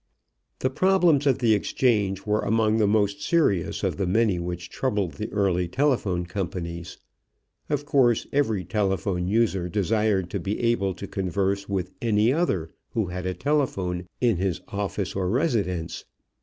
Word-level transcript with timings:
The 0.61 0.71
problems 0.71 1.27
of 1.27 1.37
the 1.37 1.53
exchange 1.53 2.25
were 2.25 2.41
among 2.41 2.77
the 2.77 2.87
most 2.87 3.21
serious 3.21 3.83
of 3.83 3.97
the 3.97 4.07
many 4.07 4.39
which 4.39 4.71
troubled 4.71 5.11
the 5.11 5.31
early 5.31 5.67
telephone 5.67 6.25
companies. 6.25 6.97
Of 7.69 7.85
course 7.85 8.25
every 8.33 8.65
telephone 8.65 9.27
user 9.27 9.69
desired 9.69 10.31
to 10.31 10.39
be 10.39 10.59
able 10.59 10.95
to 10.95 11.05
converse 11.07 11.69
with 11.69 11.91
any 12.01 12.33
other 12.33 12.71
who 12.93 13.05
had 13.05 13.27
a 13.27 13.35
telephone 13.35 14.07
in 14.19 14.37
his 14.37 14.59
office 14.69 15.15
or 15.15 15.29
residence. 15.29 16.05